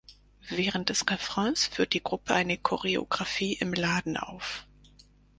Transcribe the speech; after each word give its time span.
Während 0.49 0.89
des 0.89 1.07
Refrains 1.07 1.67
führt 1.67 1.93
die 1.93 2.01
Gruppe 2.01 2.33
eine 2.33 2.57
Choreografie 2.57 3.53
im 3.53 3.71
Laden 3.71 4.17
auf. 4.17 4.65